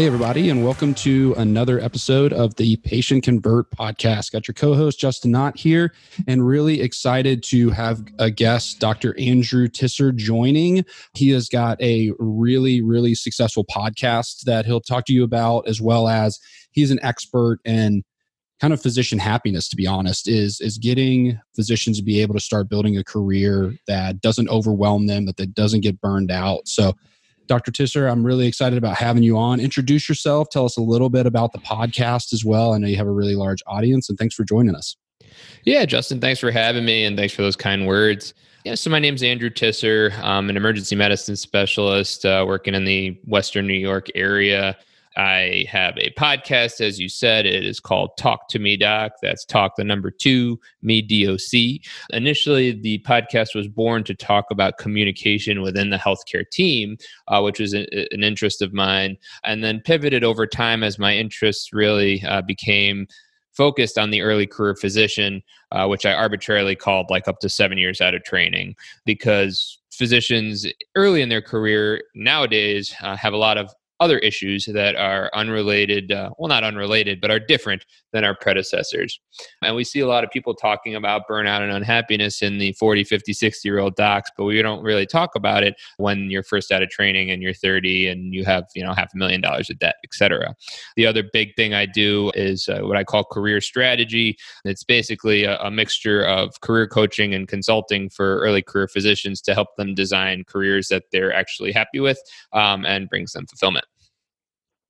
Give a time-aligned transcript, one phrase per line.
[0.00, 4.32] Hey, everybody, and welcome to another episode of the Patient Convert podcast.
[4.32, 5.92] Got your co host, Justin Knott, here,
[6.26, 9.14] and really excited to have a guest, Dr.
[9.20, 10.86] Andrew Tisser, joining.
[11.12, 15.82] He has got a really, really successful podcast that he'll talk to you about, as
[15.82, 16.38] well as
[16.70, 18.02] he's an expert in
[18.58, 22.40] kind of physician happiness to be honest is is getting physicians to be able to
[22.40, 26.92] start building a career that doesn't overwhelm them that, that doesn't get burned out so
[27.50, 27.72] Dr.
[27.72, 29.58] Tisser, I'm really excited about having you on.
[29.58, 30.50] Introduce yourself.
[30.50, 32.74] Tell us a little bit about the podcast as well.
[32.74, 34.96] I know you have a really large audience, and thanks for joining us.
[35.64, 38.34] Yeah, Justin, thanks for having me, and thanks for those kind words.
[38.64, 40.16] Yeah, so my name is Andrew Tisser.
[40.22, 44.76] I'm an emergency medicine specialist uh, working in the Western New York area.
[45.20, 47.44] I have a podcast, as you said.
[47.44, 49.12] It is called Talk to Me Doc.
[49.20, 51.84] That's Talk the number two, me DOC.
[52.08, 56.96] Initially, the podcast was born to talk about communication within the healthcare team,
[57.28, 61.14] uh, which was a, an interest of mine, and then pivoted over time as my
[61.14, 63.06] interests really uh, became
[63.52, 67.76] focused on the early career physician, uh, which I arbitrarily called like up to seven
[67.76, 73.58] years out of training, because physicians early in their career nowadays uh, have a lot
[73.58, 78.34] of other issues that are unrelated, uh, well, not unrelated, but are different than our
[78.34, 79.20] predecessors.
[79.62, 83.04] And we see a lot of people talking about burnout and unhappiness in the 40,
[83.04, 86.72] 50, 60 year old docs, but we don't really talk about it when you're first
[86.72, 89.68] out of training and you're 30 and you have, you know, half a million dollars
[89.68, 90.54] of debt, etc.
[90.96, 94.36] The other big thing I do is uh, what I call career strategy.
[94.64, 99.54] It's basically a, a mixture of career coaching and consulting for early career physicians to
[99.54, 102.18] help them design careers that they're actually happy with
[102.52, 103.84] um, and brings them fulfillment.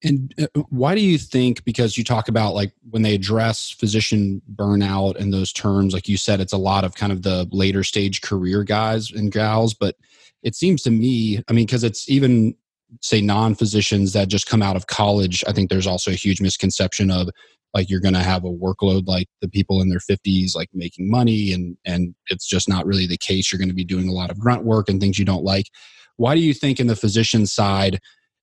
[0.02, 4.40] And uh, why do you think, because you talk about like when they address physician
[4.54, 7.84] burnout and those terms, like you said, it's a lot of kind of the later
[7.84, 9.96] stage career guys and gals, but
[10.42, 12.54] it seems to me, I mean, because it's even
[13.02, 16.40] say non physicians that just come out of college, I think there's also a huge
[16.40, 17.28] misconception of
[17.74, 21.08] like you're going to have a workload like the people in their 50s like making
[21.08, 23.52] money and and it's just not really the case.
[23.52, 25.66] You're going to be doing a lot of grunt work and things you don't like.
[26.16, 28.00] Why do you think in the physician side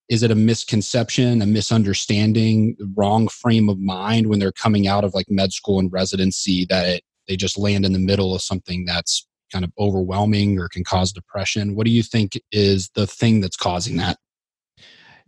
[0.09, 5.13] is it a misconception a misunderstanding wrong frame of mind when they're coming out of
[5.13, 8.85] like med school and residency that it, they just land in the middle of something
[8.85, 11.75] that's kind of overwhelming or can cause depression?
[11.75, 14.17] What do you think is the thing that's causing that?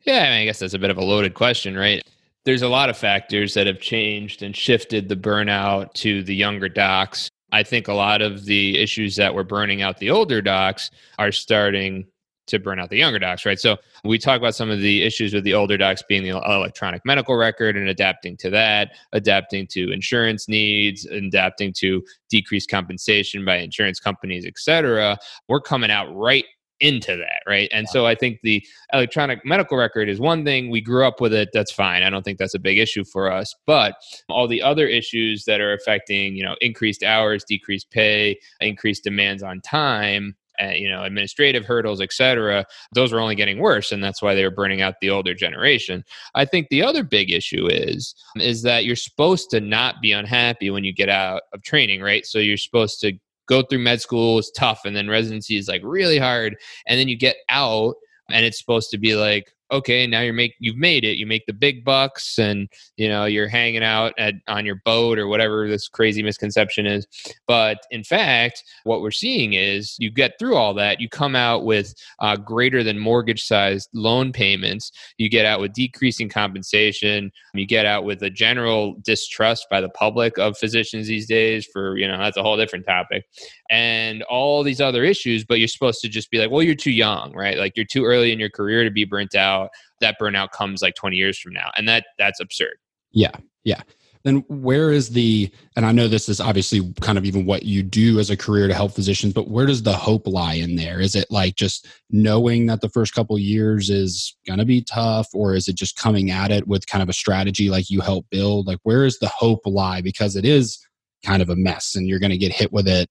[0.03, 2.01] Yeah I, mean, I guess that's a bit of a loaded question right?
[2.45, 6.69] There's a lot of factors that have changed and shifted the burnout to the younger
[6.69, 7.29] docs.
[7.51, 11.31] I think a lot of the issues that were burning out the older docs are
[11.31, 12.07] starting
[12.49, 13.59] to burn out the younger docs, right?
[13.59, 17.05] So we talk about some of the issues with the older docs being the electronic
[17.05, 23.57] medical record and adapting to that, adapting to insurance needs, adapting to decreased compensation by
[23.57, 25.17] insurance companies, et cetera.
[25.47, 26.45] We're coming out right
[26.81, 27.67] into that, right?
[27.73, 27.91] And yeah.
[27.91, 30.69] so I think the electronic medical record is one thing.
[30.69, 31.49] We grew up with it.
[31.51, 32.03] That's fine.
[32.03, 33.53] I don't think that's a big issue for us.
[33.65, 33.95] But
[34.29, 39.43] all the other issues that are affecting, you know, increased hours, decreased pay, increased demands
[39.43, 40.37] on time,
[40.75, 44.51] you know administrative hurdles etc those are only getting worse and that's why they are
[44.51, 46.03] burning out the older generation.
[46.35, 50.69] I think the other big issue is is that you're supposed to not be unhappy
[50.69, 52.25] when you get out of training right?
[52.25, 53.13] So you're supposed to
[53.47, 56.55] go through med school is tough and then residency is like really hard
[56.87, 57.95] and then you get out
[58.29, 61.45] and it's supposed to be like okay now you're make you've made it you make
[61.45, 65.67] the big bucks and you know you're hanging out at on your boat or whatever
[65.67, 67.07] this crazy misconception is.
[67.47, 71.65] But in fact what we're seeing is you get through all that you come out
[71.65, 77.65] with uh, greater than mortgage sized loan payments you get out with decreasing compensation you
[77.65, 82.07] get out with a general distrust by the public of physicians these days for you
[82.07, 83.25] know that's a whole different topic
[83.69, 86.91] and all these other issues but you're supposed to just be like well you're too
[86.91, 87.57] young right?
[87.57, 89.58] Like you're too early in your career to be burnt out
[90.01, 92.75] that burnout comes like 20 years from now and that that's absurd.
[93.11, 93.31] Yeah
[93.63, 93.81] yeah.
[94.23, 97.81] Then where is the and i know this is obviously kind of even what you
[97.81, 100.99] do as a career to help physicians but where does the hope lie in there?
[100.99, 105.27] Is it like just knowing that the first couple years is going to be tough
[105.33, 108.25] or is it just coming at it with kind of a strategy like you help
[108.29, 108.67] build?
[108.67, 110.01] Like where is the hope lie?
[110.01, 110.85] Because it is
[111.25, 113.09] kind of a mess and you're going to get hit with it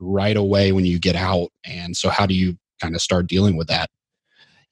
[0.00, 3.56] right away when you get out and so how do you kind of start dealing
[3.56, 3.88] with that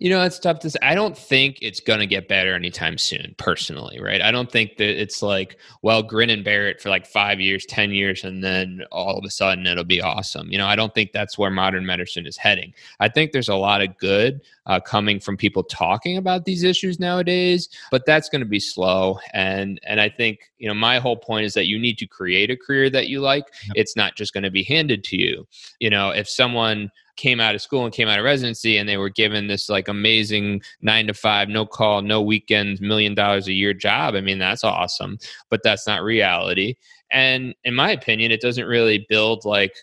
[0.00, 0.79] you know, it's tough to say.
[0.81, 4.23] I don't think it's going to get better anytime soon, personally, right?
[4.23, 7.67] I don't think that it's like, well, grin and bear it for like five years,
[7.67, 10.50] 10 years, and then all of a sudden it'll be awesome.
[10.50, 12.73] You know, I don't think that's where modern medicine is heading.
[12.99, 16.99] I think there's a lot of good uh, coming from people talking about these issues
[16.99, 19.19] nowadays, but that's going to be slow.
[19.35, 22.50] And, and I think, you know, my whole point is that you need to create
[22.50, 23.44] a career that you like.
[23.75, 25.46] It's not just going to be handed to you.
[25.79, 28.96] You know, if someone, came out of school and came out of residency and they
[28.96, 33.52] were given this like amazing nine to five, no call, no weekends, million dollars a
[33.52, 34.14] year job.
[34.14, 35.19] I mean, that's awesome,
[35.50, 36.76] but that's not reality.
[37.12, 39.75] And in my opinion, it doesn't really build like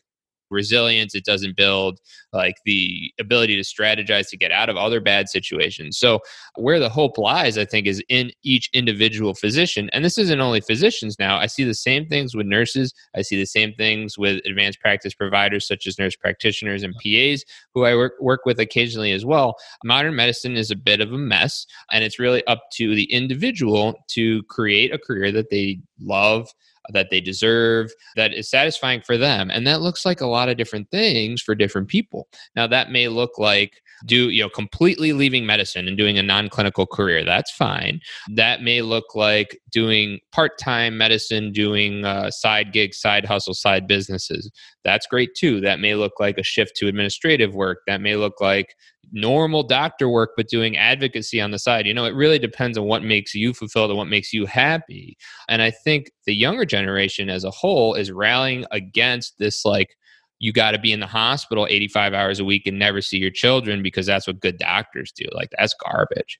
[0.50, 2.00] resilience it doesn't build
[2.34, 5.98] like the ability to strategize to get out of other bad situations.
[5.98, 6.20] So
[6.56, 10.62] where the hope lies i think is in each individual physician and this isn't only
[10.62, 11.38] physicians now.
[11.38, 12.94] I see the same things with nurses.
[13.16, 17.44] I see the same things with advanced practice providers such as nurse practitioners and pas
[17.74, 19.56] who i work, work with occasionally as well.
[19.84, 23.96] Modern medicine is a bit of a mess and it's really up to the individual
[24.10, 26.50] to create a career that they love
[26.94, 29.50] that they deserve, that is satisfying for them.
[29.50, 32.28] And that looks like a lot of different things for different people.
[32.56, 36.86] Now, that may look like do you know completely leaving medicine and doing a non-clinical
[36.86, 38.00] career that's fine.
[38.34, 44.52] That may look like doing part-time medicine doing uh, side gigs side hustle side businesses.
[44.84, 45.62] That's great too.
[45.62, 47.80] That may look like a shift to administrative work.
[47.88, 48.76] That may look like
[49.14, 51.86] normal doctor work but doing advocacy on the side.
[51.86, 55.18] You know it really depends on what makes you fulfilled and what makes you happy.
[55.50, 59.96] And i think the younger generation as a whole is rallying against this like
[60.39, 63.31] you got to be in the hospital 85 hours a week and never see your
[63.31, 66.39] children because that's what good doctors do like that's garbage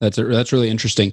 [0.00, 1.12] that's a, that's really interesting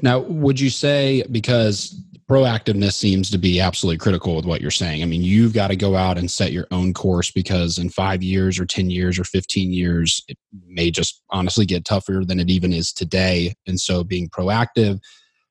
[0.00, 2.02] now would you say because
[2.32, 5.02] proactiveness seems to be absolutely critical with what you're saying.
[5.02, 8.22] I mean, you've got to go out and set your own course because in five
[8.22, 12.48] years or 10 years or 15 years, it may just honestly get tougher than it
[12.48, 13.54] even is today.
[13.66, 14.98] And so being proactive,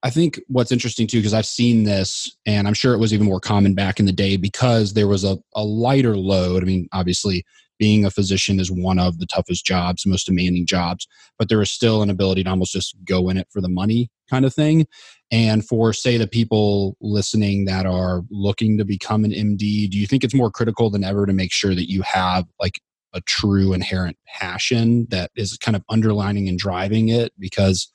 [0.03, 3.27] I think what's interesting too, because I've seen this and I'm sure it was even
[3.27, 6.63] more common back in the day because there was a, a lighter load.
[6.63, 7.43] I mean, obviously,
[7.77, 11.07] being a physician is one of the toughest jobs, most demanding jobs,
[11.39, 14.11] but there is still an ability to almost just go in it for the money
[14.29, 14.85] kind of thing.
[15.31, 20.05] And for, say, the people listening that are looking to become an MD, do you
[20.05, 22.79] think it's more critical than ever to make sure that you have like
[23.13, 27.33] a true inherent passion that is kind of underlining and driving it?
[27.39, 27.91] Because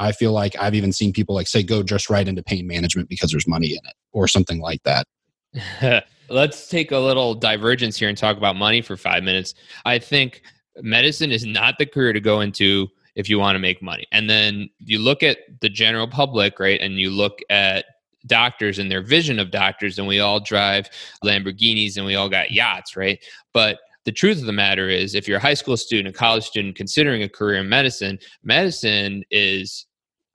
[0.00, 3.08] I feel like I've even seen people like say, go just right into pain management
[3.08, 5.06] because there's money in it or something like that.
[6.30, 9.54] Let's take a little divergence here and talk about money for five minutes.
[9.84, 10.42] I think
[10.80, 14.06] medicine is not the career to go into if you want to make money.
[14.10, 16.80] And then you look at the general public, right?
[16.80, 17.84] And you look at
[18.26, 20.88] doctors and their vision of doctors, and we all drive
[21.24, 23.22] Lamborghinis and we all got yachts, right?
[23.52, 26.44] But the truth of the matter is, if you're a high school student, a college
[26.44, 29.86] student considering a career in medicine, medicine is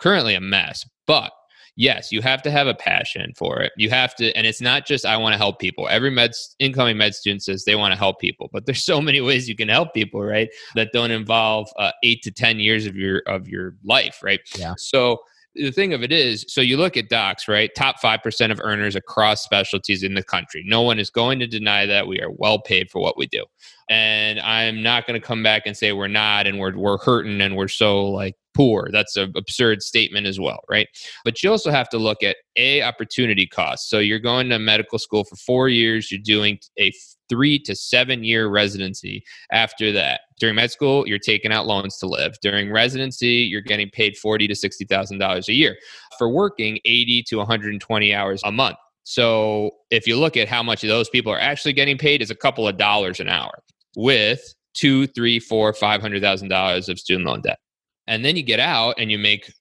[0.06, 0.88] currently a mess.
[1.08, 1.32] But
[1.76, 3.72] yes, you have to have a passion for it.
[3.76, 5.88] You have to, and it's not just I want to help people.
[5.90, 9.20] Every med incoming med student says they want to help people, but there's so many
[9.20, 10.48] ways you can help people, right?
[10.76, 14.42] That don't involve uh, eight to ten years of your of your life, right?
[14.56, 14.76] Yeah.
[14.78, 15.18] So
[15.56, 17.72] the thing of it is, so you look at docs, right?
[17.76, 20.64] Top 5% of earners across specialties in the country.
[20.66, 23.46] No one is going to deny that we are well paid for what we do.
[23.90, 27.42] And I'm not going to come back and say we're not and we're, we're hurting
[27.42, 28.90] and we're so like poor.
[28.92, 30.88] That's an absurd statement as well, right?
[31.24, 33.90] But you also have to look at a opportunity cost.
[33.90, 36.12] So you're going to medical school for four years.
[36.12, 36.92] You're doing a
[37.30, 39.24] three to seven year residency.
[39.52, 42.36] After that, during med school, you're taking out loans to live.
[42.42, 45.78] During residency, you're getting paid forty to sixty thousand dollars a year
[46.18, 48.78] for working eighty to one hundred and twenty hours a month.
[49.04, 52.32] So if you look at how much of those people are actually getting paid, is
[52.32, 53.62] a couple of dollars an hour
[53.96, 54.42] with
[54.74, 57.60] two, three, four, five hundred thousand dollars of student loan debt
[58.08, 59.52] and then you get out and you make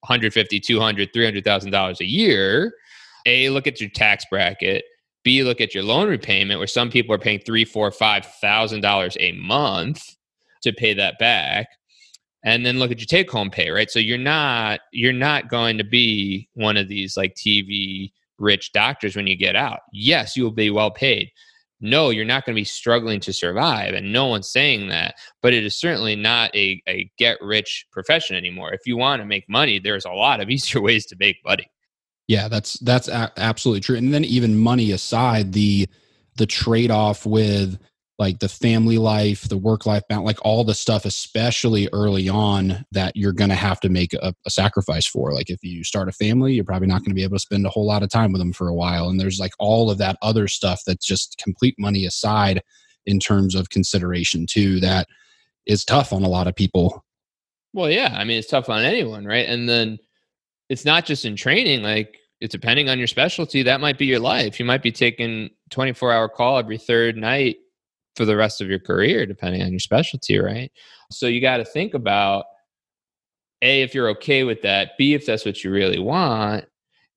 [0.00, 2.72] 150 200 300000 dollars a year
[3.26, 4.84] a look at your tax bracket
[5.24, 8.80] b look at your loan repayment where some people are paying three four five thousand
[8.80, 10.16] dollars a month
[10.62, 11.66] to pay that back
[12.44, 15.76] and then look at your take home pay right so you're not you're not going
[15.78, 20.44] to be one of these like tv rich doctors when you get out yes you
[20.44, 21.30] will be well paid
[21.84, 23.92] no, you're not going to be struggling to survive.
[23.92, 28.36] And no one's saying that, but it is certainly not a, a get rich profession
[28.36, 28.72] anymore.
[28.72, 31.70] If you want to make money, there's a lot of easier ways to make money.
[32.28, 33.96] Yeah, that's that's a- absolutely true.
[33.96, 35.88] And then even money aside, the
[36.36, 37.78] the trade off with
[38.18, 42.84] like the family life, the work life balance, like all the stuff, especially early on,
[42.92, 45.32] that you're going to have to make a, a, sacrifice for.
[45.32, 47.66] Like if you start a family, you're probably not going to be able to spend
[47.66, 49.08] a whole lot of time with them for a while.
[49.08, 52.62] And there's like all of that other stuff that's just complete money aside
[53.04, 55.08] in terms of consideration too, that
[55.66, 57.04] is tough on a lot of people.
[57.72, 58.14] Well, yeah.
[58.16, 59.48] I mean, it's tough on anyone, right?
[59.48, 59.98] And then
[60.74, 64.18] it's not just in training, like, it's depending on your specialty, that might be your
[64.18, 64.58] life.
[64.58, 67.58] You might be taking 24 hour call every third night
[68.16, 70.72] for the rest of your career, depending on your specialty, right?
[71.12, 72.46] So you got to think about
[73.62, 76.64] A, if you're okay with that, B, if that's what you really want,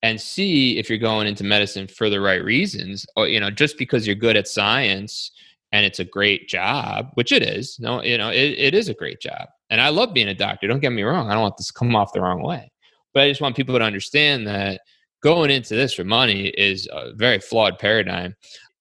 [0.03, 3.07] and C, if you're going into medicine for the right reasons.
[3.15, 5.31] Or, you know, just because you're good at science
[5.71, 7.79] and it's a great job, which it is.
[7.79, 9.47] No, you know, it, it is a great job.
[9.71, 10.67] And I love being a doctor.
[10.67, 11.27] Don't get me wrong.
[11.27, 12.71] I don't want this to come off the wrong way.
[13.17, 14.81] But I just want people to understand that
[15.23, 18.35] going into this for money is a very flawed paradigm.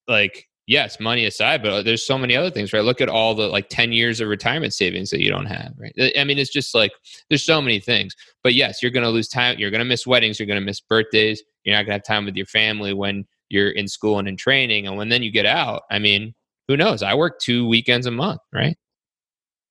[0.09, 2.85] Like, yes, money aside, but uh, there's so many other things, right?
[2.85, 6.13] Look at all the like 10 years of retirement savings that you don't have, right?
[6.19, 6.93] I mean, it's just like
[7.31, 8.15] there's so many things.
[8.43, 9.59] But yes, you're going to lose time.
[9.59, 10.39] You're going to miss weddings.
[10.39, 11.43] You're going to miss birthdays.
[11.65, 14.37] You're not going to have time with your family when you're in school and in
[14.37, 14.87] training.
[14.87, 16.35] And when then you get out, I mean,
[16.69, 17.03] who knows?
[17.03, 18.77] I work two weekends a month, right?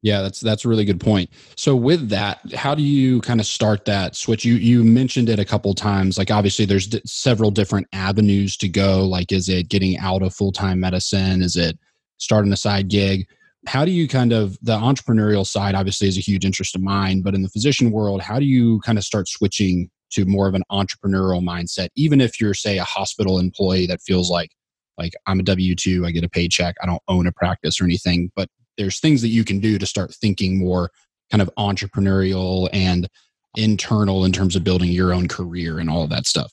[0.06, 1.32] Yeah, that's that's a really good point.
[1.56, 4.46] So with that, how do you kind of start that switch?
[4.46, 6.16] You you mentioned it a couple times.
[6.16, 9.04] Like obviously, there's d- several different avenues to go.
[9.04, 11.42] Like, is it getting out of full time medicine?
[11.42, 11.80] Is it
[12.20, 13.26] starting a side gig?
[13.66, 15.74] How do you kind of the entrepreneurial side?
[15.74, 17.24] Obviously, is a huge interest of mine.
[17.24, 20.54] But in the physician world, how do you kind of start switching to more of
[20.54, 21.88] an entrepreneurial mindset?
[21.96, 24.52] Even if you're say a hospital employee that feels like
[25.00, 27.86] like I'm a W two, I get a paycheck, I don't own a practice or
[27.86, 30.92] anything, but there's things that you can do to start thinking more
[31.32, 33.08] kind of entrepreneurial and
[33.56, 36.52] internal in terms of building your own career and all of that stuff.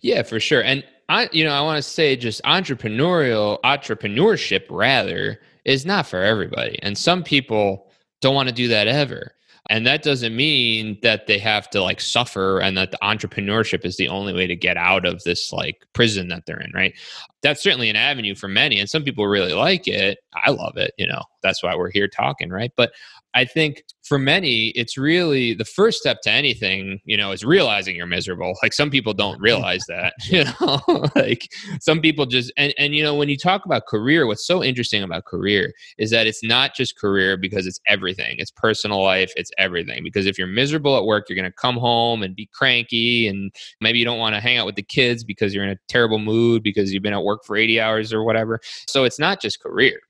[0.00, 0.62] Yeah, for sure.
[0.62, 6.22] And I, you know, I want to say just entrepreneurial entrepreneurship rather is not for
[6.22, 6.78] everybody.
[6.82, 7.90] And some people
[8.20, 9.32] don't want to do that ever.
[9.70, 13.96] And that doesn't mean that they have to like suffer and that the entrepreneurship is
[13.96, 16.94] the only way to get out of this like prison that they're in, right?
[17.42, 18.80] That's certainly an avenue for many.
[18.80, 20.18] And some people really like it.
[20.34, 20.92] I love it.
[20.98, 22.72] You know, that's why we're here talking, right?
[22.76, 22.92] But
[23.34, 27.96] I think for many, it's really the first step to anything, you know, is realizing
[27.96, 28.54] you're miserable.
[28.62, 31.48] Like some people don't realize that, you know, like
[31.80, 35.02] some people just, and, and, you know, when you talk about career, what's so interesting
[35.02, 38.36] about career is that it's not just career because it's everything.
[38.38, 40.02] It's personal life, it's everything.
[40.02, 43.50] Because if you're miserable at work, you're going to come home and be cranky and
[43.80, 46.18] maybe you don't want to hang out with the kids because you're in a terrible
[46.18, 48.60] mood because you've been at work for 80 hours or whatever.
[48.88, 50.00] So it's not just career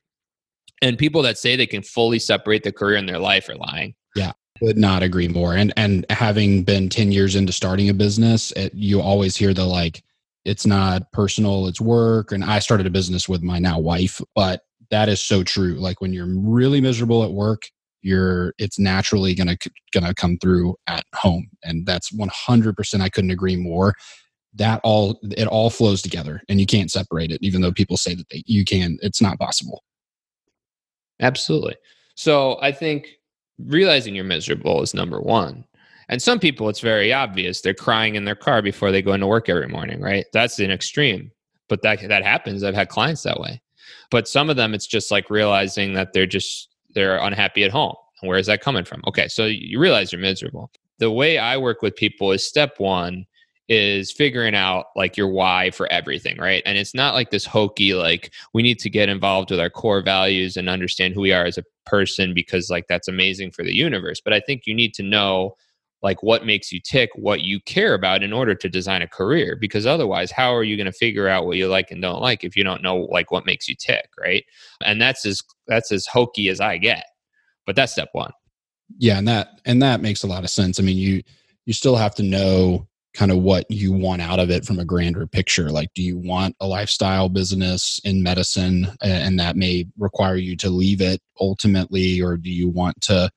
[0.82, 3.94] and people that say they can fully separate the career and their life are lying.
[4.14, 4.32] Yeah.
[4.60, 5.54] Would not agree more.
[5.56, 9.64] And and having been 10 years into starting a business, it, you always hear the
[9.64, 10.02] like
[10.44, 12.32] it's not personal, it's work.
[12.32, 15.74] And I started a business with my now wife, but that is so true.
[15.74, 17.62] Like when you're really miserable at work,
[18.02, 19.56] you're it's naturally gonna
[19.94, 22.76] gonna come through at home, and that's 100.
[22.76, 23.94] percent I couldn't agree more.
[24.54, 27.38] That all it all flows together, and you can't separate it.
[27.42, 29.82] Even though people say that they you can, it's not possible.
[31.22, 31.76] Absolutely.
[32.14, 33.08] So I think
[33.58, 35.64] realizing you're miserable is number one.
[36.08, 37.60] And some people, it's very obvious.
[37.60, 40.26] They're crying in their car before they go into work every morning, right?
[40.32, 41.30] That's an extreme,
[41.68, 42.62] but that that happens.
[42.62, 43.62] I've had clients that way.
[44.10, 47.94] But some of them, it's just like realizing that they're just they're unhappy at home.
[48.20, 49.02] Where is that coming from?
[49.06, 50.70] Okay, so you realize you're miserable.
[50.98, 53.24] The way I work with people is step one
[53.72, 56.62] is figuring out like your why for everything, right?
[56.66, 60.02] And it's not like this hokey, like we need to get involved with our core
[60.02, 63.72] values and understand who we are as a person because like that's amazing for the
[63.72, 64.20] universe.
[64.20, 65.56] But I think you need to know
[66.02, 69.56] like what makes you tick, what you care about in order to design a career.
[69.58, 72.44] Because otherwise, how are you going to figure out what you like and don't like
[72.44, 74.44] if you don't know like what makes you tick, right?
[74.84, 77.04] And that's as that's as hokey as I get.
[77.64, 78.32] But that's step one.
[78.98, 80.78] Yeah, and that and that makes a lot of sense.
[80.78, 81.22] I mean, you
[81.64, 84.84] you still have to know kind of what you want out of it from a
[84.84, 85.70] grander picture.
[85.70, 90.70] Like, do you want a lifestyle business in medicine, and that may require you to
[90.70, 93.30] leave it ultimately, or do you want to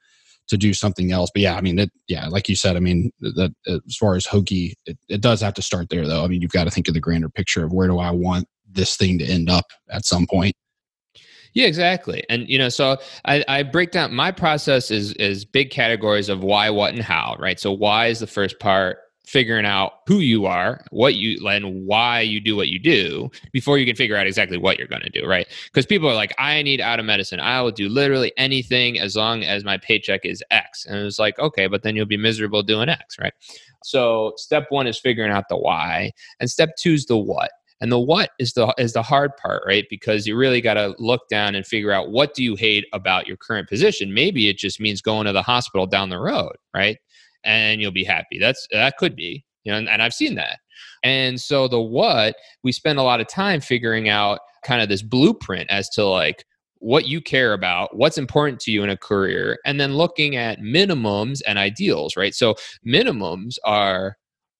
[0.48, 1.30] to do something else?
[1.34, 4.16] But yeah, I mean, it, yeah, like you said, I mean, that uh, as far
[4.16, 6.24] as hokey, it, it does have to start there, though.
[6.24, 8.48] I mean, you've got to think of the grander picture of where do I want
[8.70, 10.56] this thing to end up at some point.
[11.54, 12.22] Yeah, exactly.
[12.30, 16.44] And you know, so I, I, break down my process is is big categories of
[16.44, 17.38] why, what, and how.
[17.40, 17.58] Right.
[17.58, 22.22] So why is the first part figuring out who you are, what you and why
[22.22, 25.10] you do what you do before you can figure out exactly what you're going to
[25.10, 25.48] do, right?
[25.66, 27.40] Because people are like, I need out of medicine.
[27.40, 30.86] I will do literally anything as long as my paycheck is X.
[30.86, 33.34] And it's like, okay, but then you'll be miserable doing X, right?
[33.84, 37.52] So step one is figuring out the why, and step two is the what.
[37.82, 39.86] And the what is the is the hard part, right?
[39.90, 43.28] Because you really got to look down and figure out what do you hate about
[43.28, 44.14] your current position.
[44.14, 46.98] Maybe it just means going to the hospital down the road, right?
[47.46, 48.40] And you'll be happy.
[48.40, 50.60] That's that could be, you know, and, and I've seen that.
[51.04, 55.02] And so the what we spend a lot of time figuring out kind of this
[55.04, 56.44] blueprint as to like
[56.80, 60.60] what you care about, what's important to you in a career, and then looking at
[60.60, 62.36] minimums and ideals, right?
[62.36, 64.18] So minimums are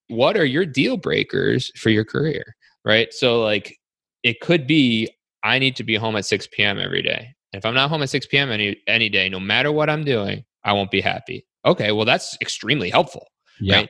[0.08, 3.12] what are your deal breakers for your career, right?
[3.12, 3.78] So like
[4.24, 5.10] it could be
[5.44, 6.80] I need to be home at 6 p.m.
[6.80, 7.36] every day.
[7.54, 8.52] If I'm not home at 6 p.m.
[8.52, 11.46] any any day, no matter what I'm doing, I won't be happy.
[11.66, 13.28] Okay, well, that's extremely helpful,
[13.62, 13.76] yeah.
[13.76, 13.90] right?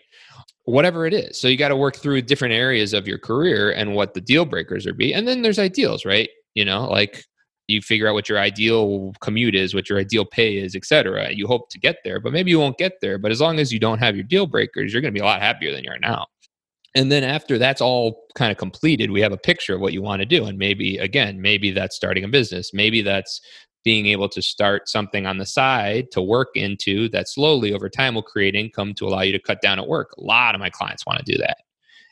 [0.66, 1.40] Whatever it is.
[1.40, 4.46] So you got to work through different areas of your career and what the deal
[4.46, 5.14] breakers are be.
[5.14, 6.30] And then there's ideals, right?
[6.54, 7.26] You know, like
[7.68, 11.48] you figure out what your ideal commute is what your ideal pay is etc you
[11.48, 13.80] hope to get there but maybe you won't get there but as long as you
[13.80, 16.00] don't have your deal breakers you're going to be a lot happier than you are
[16.00, 16.26] now
[16.94, 20.02] and then after that's all kind of completed we have a picture of what you
[20.02, 23.42] want to do and maybe again maybe that's starting a business maybe that's
[23.86, 28.16] being able to start something on the side to work into that slowly over time
[28.16, 30.12] will create income to allow you to cut down at work.
[30.18, 31.60] A lot of my clients want to do that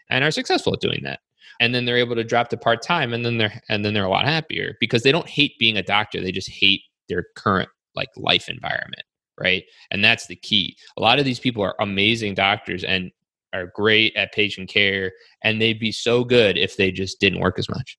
[0.09, 1.19] and are successful at doing that.
[1.59, 4.09] And then they're able to drop to part-time and then they're and then they're a
[4.09, 6.21] lot happier because they don't hate being a doctor.
[6.21, 9.03] They just hate their current like life environment
[9.39, 9.63] right?
[9.89, 10.77] And that's the key.
[10.95, 13.11] A lot of these people are amazing doctors and
[13.51, 15.11] are great at patient care
[15.43, 17.97] and they'd be so good if they just didn't work as much.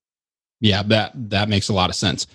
[0.61, 2.27] Yeah that that makes a lot of sense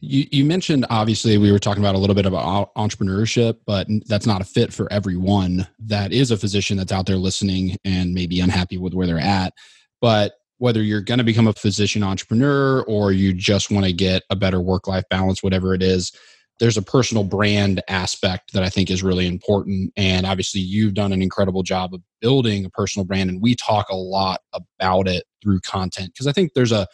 [0.00, 4.26] you, you mentioned obviously we were talking about a little bit about entrepreneurship but that's
[4.26, 8.40] not a fit for everyone that is a physician that's out there listening and maybe
[8.40, 9.52] unhappy with where they're at
[10.00, 14.22] but whether you're going to become a physician entrepreneur or you just want to get
[14.30, 16.12] a better work life balance whatever it is
[16.58, 19.92] there's a personal brand aspect that I think is really important.
[19.96, 23.28] And obviously, you've done an incredible job of building a personal brand.
[23.28, 26.86] And we talk a lot about it through content because I think there's a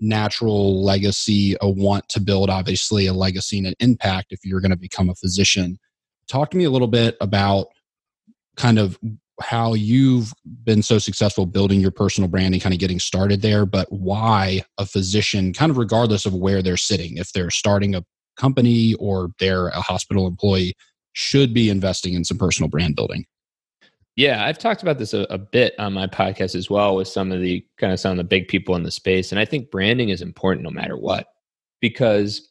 [0.00, 4.70] natural legacy, a want to build, obviously, a legacy and an impact if you're going
[4.70, 5.78] to become a physician.
[6.28, 7.68] Talk to me a little bit about
[8.56, 8.98] kind of
[9.40, 10.32] how you've
[10.64, 14.62] been so successful building your personal brand and kind of getting started there, but why
[14.78, 18.04] a physician, kind of regardless of where they're sitting, if they're starting a
[18.36, 20.74] company or they're a hospital employee,
[21.12, 23.24] should be investing in some personal brand building.
[24.18, 27.30] Yeah, I've talked about this a, a, bit on my podcast as well with some
[27.30, 29.30] of the kind of some of the big people in the space.
[29.30, 31.28] And I think branding is important no matter what,
[31.80, 32.50] because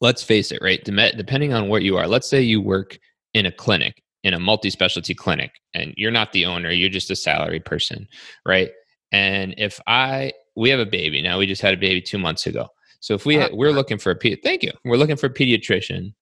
[0.00, 0.82] let's face it, right?
[0.82, 2.98] Depending on what you are, let's say you work
[3.34, 7.10] in a clinic, in a multi specialty clinic, and you're not the owner, you're just
[7.10, 8.08] a salary person,
[8.46, 8.70] right?
[9.12, 12.46] And if I, we have a baby now, we just had a baby two months
[12.46, 12.68] ago.
[13.00, 16.14] So if we, uh, we're looking for a, thank you, we're looking for a pediatrician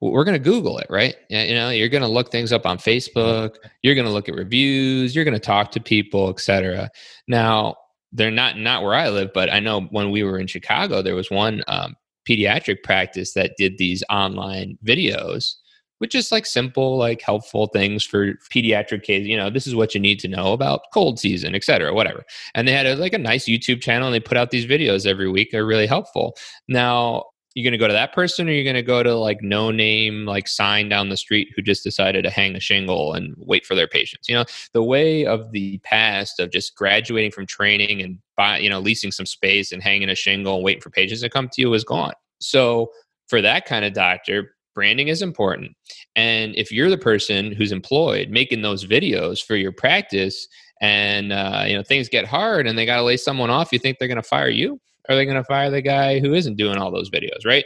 [0.00, 1.16] we're going to Google it, right?
[1.28, 3.56] You know, you're going to look things up on Facebook.
[3.82, 5.14] You're going to look at reviews.
[5.14, 6.90] You're going to talk to people, etc.
[7.26, 7.76] Now,
[8.12, 11.14] they're not not where I live, but I know when we were in Chicago, there
[11.14, 11.96] was one um,
[12.28, 15.54] pediatric practice that did these online videos,
[15.98, 19.26] which is like simple, like helpful things for pediatric kids.
[19.26, 21.92] You know, this is what you need to know about cold season, etc.
[21.92, 22.24] Whatever.
[22.54, 25.06] And they had a, like a nice YouTube channel, and they put out these videos
[25.06, 25.50] every week.
[25.50, 26.36] They're really helpful.
[26.68, 27.24] Now,
[27.58, 29.72] you going to go to that person or you going to go to like no
[29.72, 33.66] name like sign down the street who just decided to hang a shingle and wait
[33.66, 34.44] for their patients you know?
[34.72, 39.10] The way of the past of just graduating from training and buy you know leasing
[39.10, 41.82] some space and hanging a shingle and waiting for patients to come to you is
[41.82, 42.12] gone.
[42.40, 42.90] So
[43.26, 45.72] for that kind of doctor branding is important.
[46.14, 50.46] And if you're the person who's employed making those videos for your practice
[50.80, 53.80] and uh, you know things get hard and they got to lay someone off you
[53.80, 56.56] think they're going to fire you are they going to fire the guy who isn't
[56.56, 57.64] doing all those videos, right?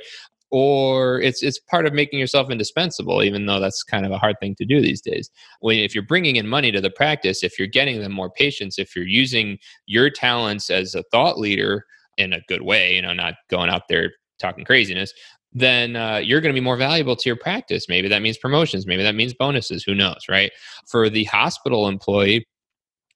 [0.50, 4.36] Or it's it's part of making yourself indispensable, even though that's kind of a hard
[4.38, 5.30] thing to do these days.
[5.60, 8.78] When if you're bringing in money to the practice, if you're getting them more patients,
[8.78, 11.86] if you're using your talents as a thought leader
[12.18, 15.14] in a good way, you know, not going out there talking craziness,
[15.54, 17.86] then uh, you're going to be more valuable to your practice.
[17.88, 18.86] Maybe that means promotions.
[18.86, 19.84] Maybe that means bonuses.
[19.84, 20.50] Who knows, right?
[20.86, 22.46] For the hospital employee,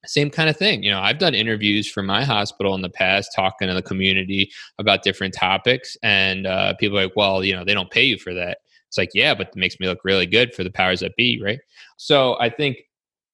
[0.06, 0.82] same kind of thing.
[0.82, 4.50] You know, I've done interviews for my hospital in the past, talking to the community
[4.78, 8.18] about different topics, and uh, people are like, "Well, you know, they don't pay you
[8.18, 11.00] for that." It's like, yeah, but it makes me look really good for the powers
[11.00, 11.58] that be, right?
[11.96, 12.78] So I think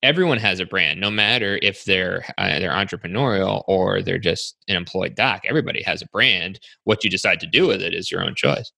[0.02, 4.76] everyone has a brand, no matter if they're uh, they're entrepreneurial or they're just an
[4.76, 5.42] employed doc.
[5.44, 6.58] Everybody has a brand.
[6.84, 8.72] What you decide to do with it is your own choice.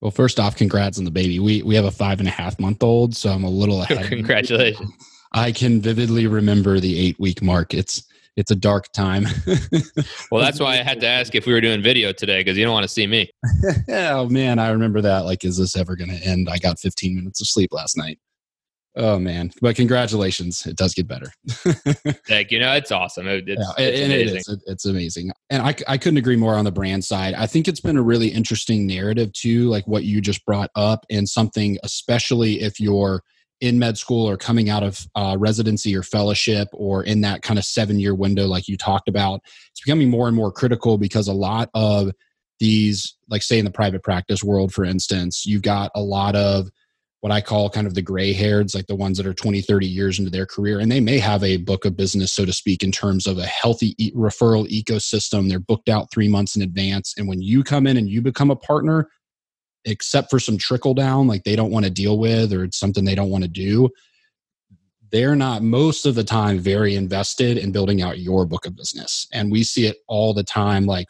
[0.00, 1.38] Well, first off, congrats on the baby.
[1.38, 4.08] We we have a five and a half month old, so I'm a little ahead.
[4.08, 4.92] Congratulations.
[5.34, 7.74] I can vividly remember the eight week mark.
[7.74, 8.04] It's
[8.36, 9.26] it's a dark time.
[10.30, 12.64] well, that's why I had to ask if we were doing video today because you
[12.64, 13.30] don't want to see me.
[13.88, 15.24] oh man, I remember that.
[15.24, 16.48] Like, is this ever going to end?
[16.48, 18.18] I got 15 minutes of sleep last night.
[18.96, 20.66] Oh man, but congratulations!
[20.66, 21.32] It does get better.
[22.28, 22.60] Thank you.
[22.60, 23.26] know, it's awesome.
[23.26, 24.36] It, it's, yeah, it's amazing.
[24.36, 24.64] it is.
[24.66, 27.34] it's amazing, and I I couldn't agree more on the brand side.
[27.34, 31.04] I think it's been a really interesting narrative too, like what you just brought up,
[31.10, 33.24] and something especially if you're
[33.64, 37.58] in med school or coming out of uh, residency or fellowship or in that kind
[37.58, 41.28] of seven year window like you talked about it's becoming more and more critical because
[41.28, 42.12] a lot of
[42.60, 46.68] these like say in the private practice world for instance you've got a lot of
[47.20, 49.86] what i call kind of the gray hairs like the ones that are 20 30
[49.86, 52.82] years into their career and they may have a book of business so to speak
[52.82, 55.48] in terms of a healthy e- referral ecosystem.
[55.48, 58.50] They're booked out three months in advance and when you come in and you become
[58.50, 59.08] a partner
[59.84, 63.04] except for some trickle down like they don't want to deal with or it's something
[63.04, 63.88] they don't want to do
[65.10, 69.26] they're not most of the time very invested in building out your book of business
[69.32, 71.06] and we see it all the time like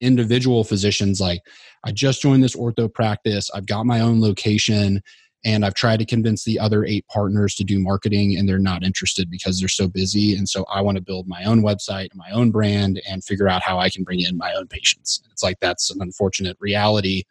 [0.00, 1.40] individual physicians like
[1.84, 5.00] I just joined this ortho practice, I've got my own location
[5.44, 8.82] and I've tried to convince the other eight partners to do marketing and they're not
[8.82, 12.18] interested because they're so busy and so I want to build my own website, and
[12.18, 15.22] my own brand and figure out how I can bring in my own patients.
[15.30, 17.22] It's like that's an unfortunate reality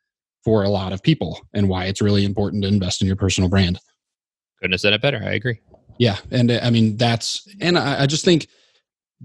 [0.48, 3.50] for a lot of people and why it's really important to invest in your personal
[3.50, 3.78] brand.
[4.62, 5.22] Couldn't have said it better.
[5.22, 5.60] I agree.
[6.00, 6.16] Yeah.
[6.32, 8.48] And I mean, that's, and I, I just think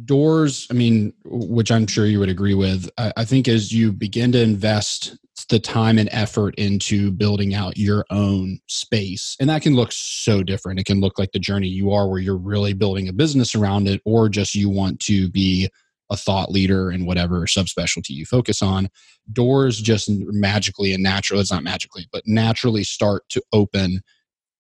[0.05, 3.93] doors, I mean, which I'm sure you would agree with, I, I think as you
[3.93, 5.17] begin to invest
[5.49, 9.37] the time and effort into building out your own space.
[9.39, 10.81] And that can look so different.
[10.81, 13.87] It can look like the journey you are, where you're really building a business around
[13.87, 15.69] it, or just you want to be
[16.13, 18.89] a thought leader in whatever subspecialty you focus on,
[19.33, 24.03] doors just magically and naturally, it's not magically, but naturally start to open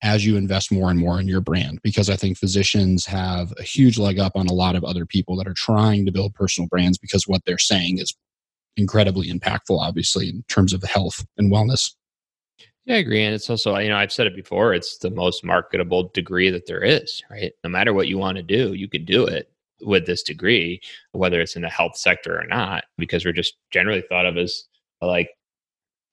[0.02, 1.78] as you invest more and more in your brand.
[1.82, 5.36] Because I think physicians have a huge leg up on a lot of other people
[5.36, 8.12] that are trying to build personal brands because what they're saying is
[8.76, 11.92] incredibly impactful, obviously, in terms of health and wellness.
[12.86, 13.22] Yeah, I agree.
[13.22, 16.66] And it's also, you know, I've said it before, it's the most marketable degree that
[16.66, 17.52] there is, right?
[17.62, 20.80] No matter what you want to do, you can do it with this degree,
[21.12, 24.64] whether it's in the health sector or not, because we're just generally thought of as
[25.00, 25.30] like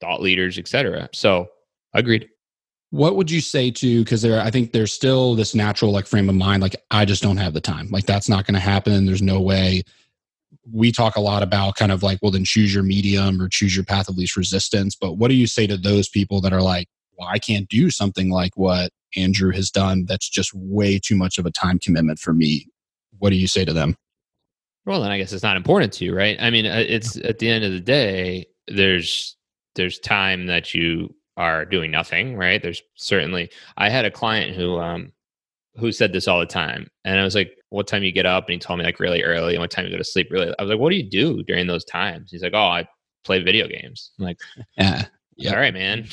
[0.01, 1.09] thought leaders, et cetera.
[1.13, 1.47] So
[1.93, 2.29] agreed.
[2.91, 6.29] What would you say to because there I think there's still this natural like frame
[6.29, 7.89] of mind, like I just don't have the time.
[7.91, 9.05] Like that's not gonna happen.
[9.05, 9.83] There's no way.
[10.71, 13.75] We talk a lot about kind of like, well, then choose your medium or choose
[13.75, 14.95] your path of least resistance.
[14.95, 17.89] But what do you say to those people that are like, well, I can't do
[17.89, 20.05] something like what Andrew has done.
[20.05, 22.67] That's just way too much of a time commitment for me
[23.19, 23.95] what do you say to them?
[24.85, 26.37] Well, then I guess it's not important to you, right?
[26.39, 29.37] I mean, uh, it's at the end of the day, there's
[29.75, 32.61] there's time that you are doing nothing, right?
[32.61, 35.11] There's certainly I had a client who um
[35.75, 36.89] who said this all the time.
[37.05, 38.45] And I was like, what time you get up?
[38.47, 40.53] And he told me like really early and what time you go to sleep really.
[40.59, 42.31] I was like, what do you do during those times?
[42.31, 42.87] He's like, oh, I
[43.23, 44.11] play video games.
[44.19, 44.39] I'm like,
[44.77, 45.05] yeah,
[45.37, 45.53] yep.
[45.53, 46.07] all right, man.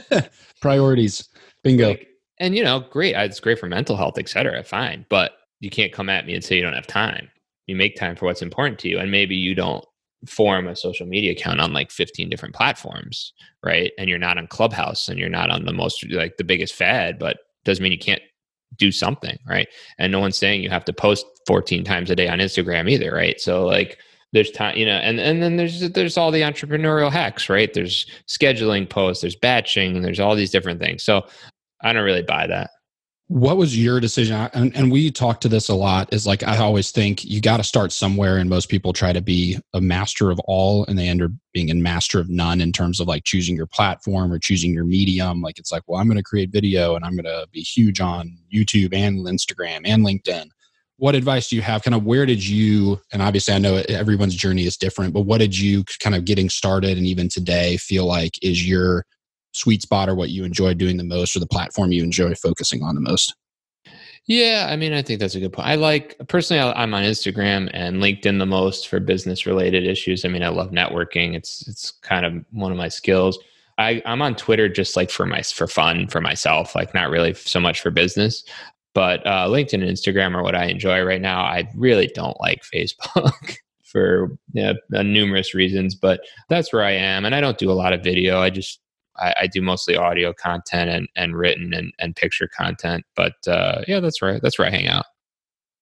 [0.60, 1.28] Priorities.
[1.62, 1.88] Bingo.
[1.88, 3.14] Like, and you know, great.
[3.14, 4.62] It's great for mental health, et cetera.
[4.64, 5.04] Fine.
[5.10, 7.30] But you can't come at me and say you don't have time.
[7.66, 8.98] You make time for what's important to you.
[8.98, 9.84] And maybe you don't
[10.26, 13.32] form a social media account on like 15 different platforms,
[13.64, 13.92] right?
[13.98, 17.18] And you're not on Clubhouse and you're not on the most like the biggest fad,
[17.18, 18.22] but doesn't mean you can't
[18.76, 19.68] do something, right?
[19.98, 23.12] And no one's saying you have to post 14 times a day on Instagram either,
[23.12, 23.40] right?
[23.40, 23.98] So like
[24.32, 27.72] there's time, you know, and and then there's there's all the entrepreneurial hacks, right?
[27.72, 31.02] There's scheduling posts, there's batching, there's all these different things.
[31.02, 31.26] So
[31.82, 32.70] I don't really buy that
[33.30, 34.50] what was your decision?
[34.52, 37.58] And, and we talk to this a lot is like i always think you got
[37.58, 41.06] to start somewhere and most people try to be a master of all and they
[41.06, 44.40] end up being a master of none in terms of like choosing your platform or
[44.40, 45.42] choosing your medium.
[45.42, 48.00] Like it's like well i'm going to create video and i'm going to be huge
[48.00, 50.48] on youtube and instagram and linkedin.
[50.96, 51.82] What advice do you have?
[51.82, 55.38] Kind of where did you and obviously i know everyone's journey is different but what
[55.38, 59.06] did you kind of getting started and even today feel like is your
[59.52, 62.82] sweet spot or what you enjoy doing the most or the platform you enjoy focusing
[62.82, 63.34] on the most?
[64.26, 65.66] Yeah, I mean, I think that's a good point.
[65.66, 70.24] I like personally, I'm on Instagram and LinkedIn the most for business related issues.
[70.24, 71.34] I mean, I love networking.
[71.34, 73.38] It's it's kind of one of my skills.
[73.78, 77.32] I, I'm on Twitter just like for my for fun for myself, like not really
[77.34, 78.44] so much for business.
[78.92, 81.40] But uh, LinkedIn and Instagram are what I enjoy right now.
[81.40, 87.24] I really don't like Facebook for you know, numerous reasons, but that's where I am.
[87.24, 88.40] And I don't do a lot of video.
[88.40, 88.80] I just
[89.16, 93.04] I, I, do mostly audio content and, and written and, and picture content.
[93.16, 94.40] But uh, yeah, that's right.
[94.42, 95.04] That's where I hang out.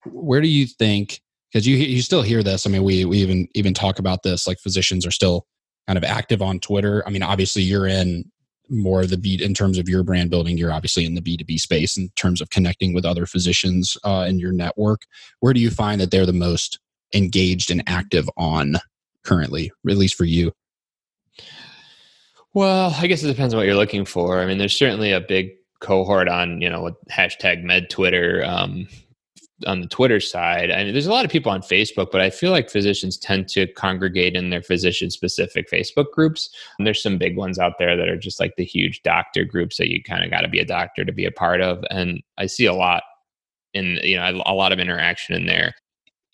[0.07, 1.21] Where do you think?
[1.53, 2.67] Because you you still hear this.
[2.67, 4.47] I mean, we we even even talk about this.
[4.47, 5.47] Like physicians are still
[5.87, 7.03] kind of active on Twitter.
[7.07, 8.31] I mean, obviously you're in
[8.71, 10.59] more of the beat in terms of your brand building.
[10.59, 13.97] You're obviously in the B two B space in terms of connecting with other physicians
[14.05, 15.03] uh, in your network.
[15.41, 16.79] Where do you find that they're the most
[17.15, 18.77] engaged and active on
[19.25, 20.53] currently, at least for you?
[22.59, 24.41] Well, I guess it depends on what you're looking for.
[24.41, 28.89] I mean, there's certainly a big cohort on, you know, hashtag med Twitter um,
[29.69, 30.73] on the Twitter side.
[30.73, 33.47] I mean, there's a lot of people on Facebook, but I feel like physicians tend
[33.51, 36.51] to congregate in their physician specific Facebook groups.
[36.77, 39.77] And there's some big ones out there that are just like the huge doctor groups
[39.77, 41.85] that you kind of got to be a doctor to be a part of.
[41.93, 43.05] And I see a lot
[43.73, 45.77] in, you know, a lot of interaction in there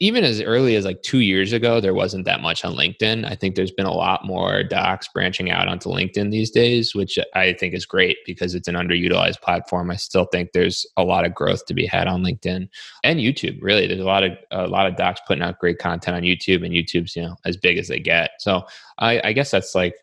[0.00, 3.24] even as early as like two years ago, there wasn't that much on LinkedIn.
[3.24, 7.16] I think there's been a lot more docs branching out onto LinkedIn these days, which
[7.34, 9.92] I think is great because it's an underutilized platform.
[9.92, 12.68] I still think there's a lot of growth to be had on LinkedIn
[13.04, 13.58] and YouTube.
[13.62, 16.64] Really, there's a lot of a lot of docs putting out great content on YouTube,
[16.64, 18.30] and YouTube's you know as big as they get.
[18.40, 18.64] So
[18.98, 19.94] I, I guess that's like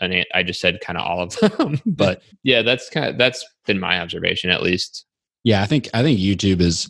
[0.00, 3.44] an, I just said kind of all of them, but yeah, that's kind of that's
[3.66, 5.04] been my observation at least.
[5.44, 6.88] Yeah, I think I think YouTube is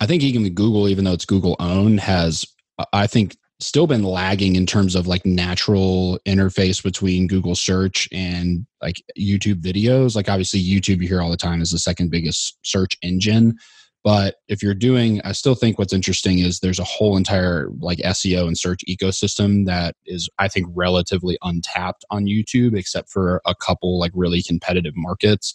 [0.00, 2.44] I think even Google, even though it's Google owned, has
[2.78, 8.08] uh, I think still been lagging in terms of like natural interface between Google search
[8.10, 10.16] and like YouTube videos.
[10.16, 13.56] Like obviously YouTube you hear all the time is the second biggest search engine.
[14.02, 17.98] But if you're doing, I still think what's interesting is there's a whole entire like
[17.98, 23.54] SEO and search ecosystem that is, I think, relatively untapped on YouTube, except for a
[23.54, 25.54] couple like really competitive markets.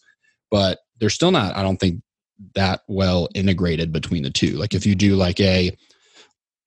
[0.51, 2.01] But they're still not, I don't think,
[2.55, 4.51] that well integrated between the two.
[4.51, 5.75] Like if you do like a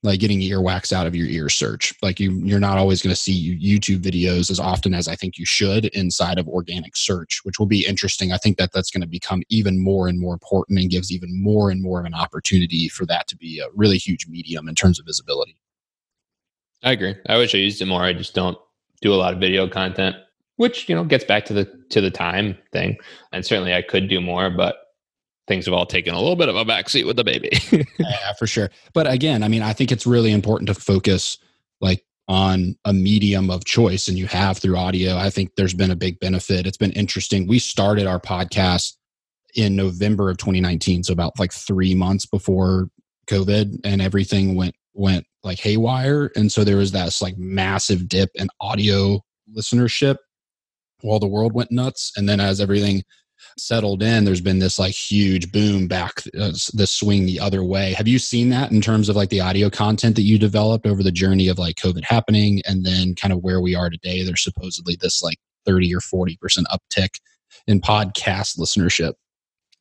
[0.02, 1.92] like getting earwax out of your ear search.
[2.02, 5.38] Like you, you're not always going to see YouTube videos as often as I think
[5.38, 8.32] you should inside of organic search, which will be interesting.
[8.32, 11.30] I think that that's going to become even more and more important and gives even
[11.42, 14.74] more and more of an opportunity for that to be a really huge medium in
[14.76, 15.56] terms of visibility.
[16.84, 17.16] I agree.
[17.28, 18.02] I wish I used it more.
[18.02, 18.56] I just don't
[19.02, 20.14] do a lot of video content,
[20.56, 22.98] which you know gets back to the to the time thing.
[23.32, 24.76] And certainly I could do more, but
[25.48, 27.50] things have all taken a little bit of a backseat with the baby.
[27.98, 28.70] yeah, for sure.
[28.92, 31.38] But again, I mean, I think it's really important to focus
[31.80, 35.16] like on a medium of choice and you have through audio.
[35.16, 36.66] I think there's been a big benefit.
[36.66, 37.48] It's been interesting.
[37.48, 38.92] We started our podcast
[39.54, 42.90] in November of 2019, so about like 3 months before
[43.28, 48.30] COVID and everything went went like haywire and so there was this like massive dip
[48.34, 49.20] in audio
[49.56, 50.16] listenership
[51.02, 53.02] while the world went nuts and then as everything
[53.56, 57.92] settled in, there's been this like huge boom back, uh, this swing the other way.
[57.92, 61.02] Have you seen that in terms of like the audio content that you developed over
[61.02, 64.22] the journey of like COVID happening and then kind of where we are today?
[64.22, 67.20] There's supposedly this like 30 or 40% uptick
[67.66, 69.14] in podcast listenership.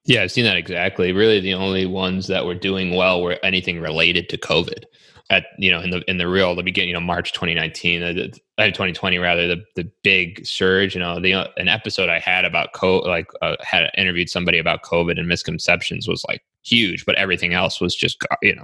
[0.06, 1.12] Yeah, I've seen that exactly.
[1.12, 4.86] Really, the only ones that were doing well were anything related to COVID
[5.30, 8.14] at you know in the in the real the beginning you know March 2019 uh,
[8.58, 12.74] 2020 rather the the big surge you know the uh, an episode I had about
[12.74, 17.54] co like uh, had interviewed somebody about COVID and misconceptions was like huge but everything
[17.54, 18.64] else was just you know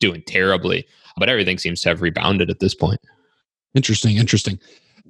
[0.00, 3.00] doing terribly but everything seems to have rebounded at this point.
[3.74, 4.58] Interesting interesting.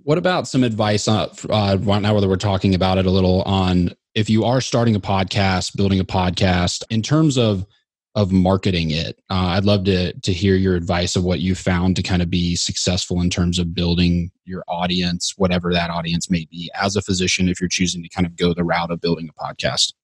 [0.05, 3.95] What about some advice on uh, now that we're talking about it a little on
[4.15, 7.67] if you are starting a podcast building a podcast in terms of
[8.15, 9.19] of marketing it.
[9.31, 12.29] Uh, I'd love to to hear your advice of what you found to kind of
[12.29, 17.03] be successful in terms of building your audience, whatever that audience may be, as a
[17.03, 17.49] physician.
[17.49, 19.95] If you're choosing to kind of go the route of building a podcast.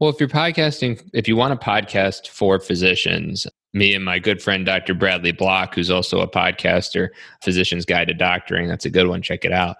[0.00, 4.42] Well, if you're podcasting, if you want a podcast for physicians, me and my good
[4.42, 4.94] friend Dr.
[4.94, 7.08] Bradley Block, who's also a podcaster,
[7.42, 9.22] Physician's Guide to Doctoring, that's a good one.
[9.22, 9.76] Check it out.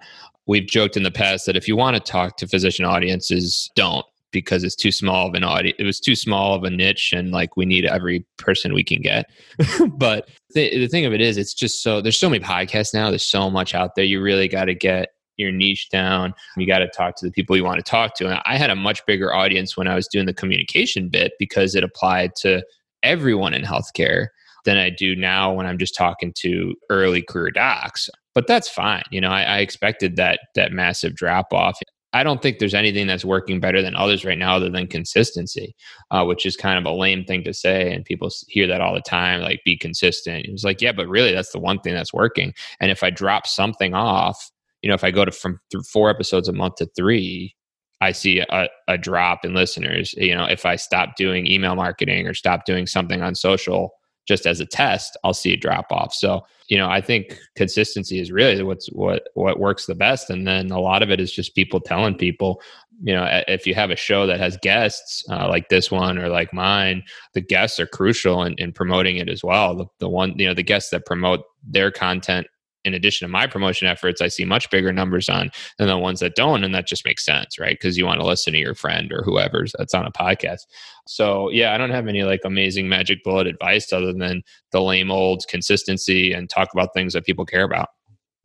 [0.47, 4.05] We've joked in the past that if you want to talk to physician audiences, don't
[4.35, 5.77] because it's too small of an audience.
[5.79, 9.01] It was too small of a niche, and like we need every person we can
[9.01, 9.29] get.
[9.87, 13.09] but the, the thing of it is, it's just so there's so many podcasts now.
[13.09, 14.05] There's so much out there.
[14.05, 16.33] You really got to get your niche down.
[16.57, 18.27] You got to talk to the people you want to talk to.
[18.29, 21.75] And I had a much bigger audience when I was doing the communication bit because
[21.75, 22.63] it applied to
[23.03, 24.27] everyone in healthcare
[24.65, 28.09] than I do now when I'm just talking to early career docs.
[28.33, 29.03] But that's fine.
[29.11, 31.79] You know, I, I expected that that massive drop off.
[32.15, 35.75] I don't think there's anything that's working better than others right now other than consistency,
[36.11, 37.93] uh, which is kind of a lame thing to say.
[37.93, 40.45] And people hear that all the time, like be consistent.
[40.45, 42.53] It's like, yeah, but really that's the one thing that's working.
[42.79, 44.49] And if I drop something off,
[44.81, 47.53] you know, if I go to from th- four episodes a month to three,
[47.99, 50.13] I see a, a drop in listeners.
[50.13, 53.91] You know, if I stop doing email marketing or stop doing something on social,
[54.25, 56.13] just as a test, I'll see a drop off.
[56.13, 60.29] So, you know, I think consistency is really what's what what works the best.
[60.29, 62.61] And then a lot of it is just people telling people,
[63.03, 66.29] you know, if you have a show that has guests uh, like this one or
[66.29, 69.75] like mine, the guests are crucial in, in promoting it as well.
[69.75, 72.47] The, the one, you know, the guests that promote their content
[72.85, 76.19] in addition to my promotion efforts, I see much bigger numbers on than the ones
[76.21, 76.63] that don't.
[76.63, 77.77] And that just makes sense, right?
[77.77, 80.61] Because you want to listen to your friend or whoever's that's on a podcast.
[81.07, 85.11] So yeah, I don't have any like amazing magic bullet advice other than the lame
[85.11, 87.89] old consistency and talk about things that people care about.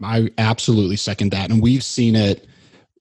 [0.03, 1.50] I absolutely second that.
[1.50, 2.46] And we've seen it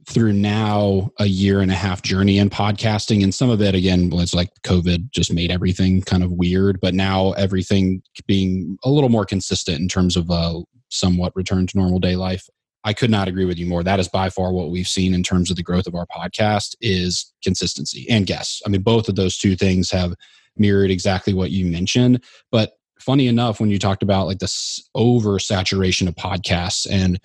[0.06, 4.10] through now a year and a half journey in podcasting and some of it again
[4.10, 9.10] was like covid just made everything kind of weird but now everything being a little
[9.10, 12.48] more consistent in terms of uh, somewhat return to normal day life.
[12.84, 13.84] I could not agree with you more.
[13.84, 16.76] That is by far what we've seen in terms of the growth of our podcast
[16.82, 18.62] is consistency and guests.
[18.66, 20.14] I mean, both of those two things have
[20.58, 22.24] mirrored exactly what you mentioned.
[22.52, 27.20] But funny enough, when you talked about like this oversaturation of podcasts and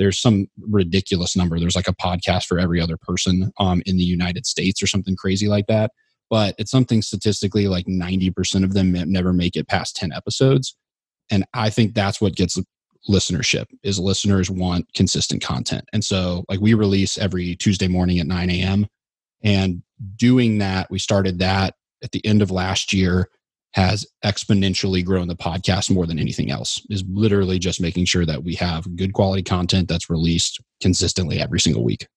[0.00, 1.60] there's some ridiculous number.
[1.60, 5.14] There's like a podcast for every other person um, in the United States or something
[5.14, 5.90] crazy like that.
[6.30, 10.74] But it's something statistically like 90% of them never make it past 10 episodes.
[11.30, 12.56] And I think that's what gets
[13.08, 15.84] listenership is listeners want consistent content.
[15.92, 18.86] And so like we release every tuesday morning at 9 a.m
[19.42, 19.82] and
[20.16, 23.28] doing that we started that at the end of last year
[23.72, 28.42] has exponentially grown the podcast more than anything else is literally just making sure that
[28.42, 32.08] we have good quality content that's released consistently every single week.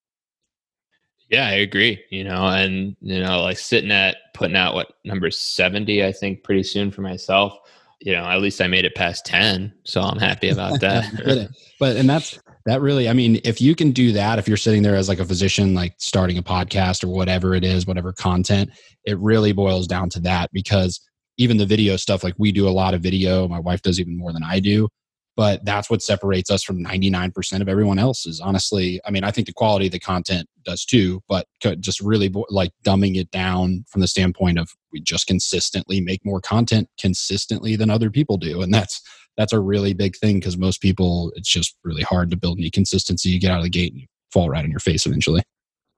[1.30, 5.30] Yeah i agree you know and you know like sitting at putting out what number
[5.30, 7.58] 70 i think pretty soon for myself
[8.04, 11.48] you know at least i made it past 10 so i'm happy about that
[11.80, 14.82] but and that's that really i mean if you can do that if you're sitting
[14.82, 18.70] there as like a physician like starting a podcast or whatever it is whatever content
[19.04, 21.00] it really boils down to that because
[21.36, 23.48] even the video stuff, like we do a lot of video.
[23.48, 24.88] My wife does even more than I do.
[25.36, 29.32] But that's what separates us from 99% of everyone else is honestly, I mean, I
[29.32, 31.46] think the quality of the content does too, but
[31.80, 36.40] just really like dumbing it down from the standpoint of we just consistently make more
[36.40, 38.62] content consistently than other people do.
[38.62, 39.02] And that's,
[39.36, 42.70] that's a really big thing because most people, it's just really hard to build any
[42.70, 43.30] consistency.
[43.30, 45.42] You get out of the gate and you fall right in your face eventually.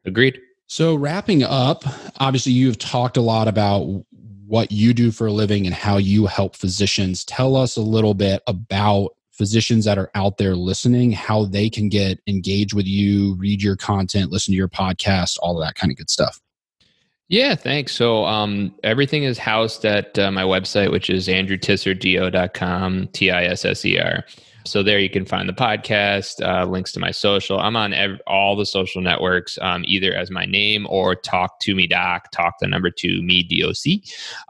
[0.06, 0.40] Agreed.
[0.68, 1.84] So, wrapping up,
[2.18, 4.04] obviously, you've talked a lot about
[4.46, 7.24] what you do for a living and how you help physicians.
[7.24, 11.88] Tell us a little bit about physicians that are out there listening, how they can
[11.88, 15.90] get engaged with you, read your content, listen to your podcast, all of that kind
[15.90, 16.40] of good stuff.
[17.28, 17.92] Yeah, thanks.
[17.92, 23.64] So um, everything is housed at uh, my website, which is andrewtisserdo.com, T I S
[23.64, 24.24] S E R.
[24.66, 27.60] So there you can find the podcast, uh, links to my social.
[27.60, 31.74] I'm on ev- all the social networks, um, either as my name or Talk to
[31.74, 34.02] Me Doc, Talk the number two me DOC.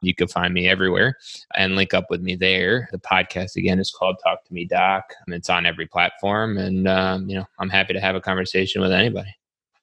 [0.03, 1.19] You can find me everywhere
[1.55, 2.89] and link up with me there.
[2.93, 5.13] The podcast again is called Talk to Me Doc.
[5.29, 8.93] It's on every platform, and um, you know I'm happy to have a conversation with
[8.93, 9.35] anybody.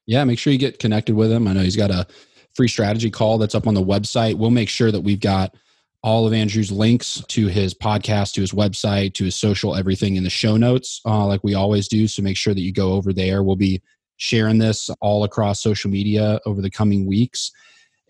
[0.08, 1.48] Yeah, make sure you get connected with him.
[1.48, 2.08] I know he's got a
[2.56, 4.36] free strategy call that's up on the website.
[4.36, 5.56] We'll make sure that we've got
[6.04, 10.24] all of Andrew's links to his podcast, to his website, to his social, everything in
[10.24, 12.08] the show notes, uh, like we always do.
[12.08, 13.42] So make sure that you go over there.
[13.42, 13.82] We'll be
[14.18, 17.52] sharing this all across social media over the coming weeks.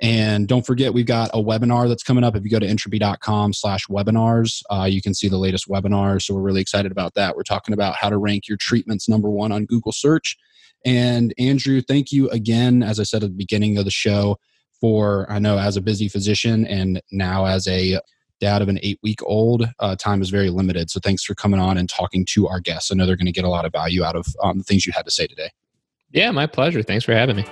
[0.01, 2.36] And don't forget, we've got a webinar that's coming up.
[2.36, 6.21] If you go to intrepy.com slash webinars, uh, you can see the latest webinar.
[6.21, 7.36] So we're really excited about that.
[7.36, 10.36] We're talking about how to rank your treatments number one on Google search.
[10.84, 14.39] And Andrew, thank you again, as I said at the beginning of the show,
[14.84, 18.02] for I know as a busy physician and now as a
[18.41, 20.91] dad of an eight week old, uh, time is very limited.
[20.91, 22.91] So thanks for coming on and talking to our guests.
[22.91, 24.86] I know they're going to get a lot of value out of um, the things
[24.86, 25.52] you had to say today.
[26.12, 26.84] Yeah, my pleasure.
[26.84, 27.43] Thanks for having me.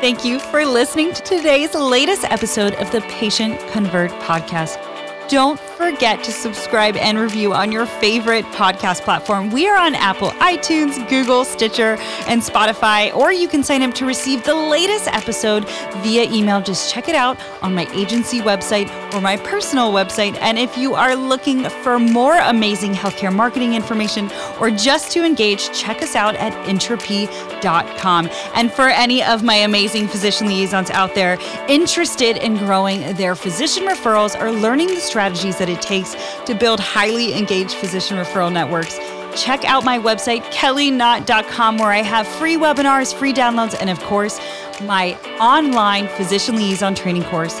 [0.00, 4.93] Thank you for listening to today's latest episode of the Patient Convert podcast.
[5.28, 9.50] Don't forget to subscribe and review on your favorite podcast platform.
[9.50, 11.96] We are on Apple, iTunes, Google, Stitcher,
[12.28, 15.66] and Spotify, or you can sign up to receive the latest episode
[16.02, 16.60] via email.
[16.60, 20.36] Just check it out on my agency website or my personal website.
[20.42, 25.72] And if you are looking for more amazing healthcare marketing information or just to engage,
[25.72, 28.28] check us out at intrepy.com.
[28.54, 33.84] And for any of my amazing physician liaisons out there interested in growing their physician
[33.84, 38.98] referrals or learning the strategies that it takes to build highly engaged physician referral networks.
[39.40, 44.40] Check out my website, kellyknott.com, where I have free webinars, free downloads, and of course,
[44.82, 47.60] my online physician liaison training course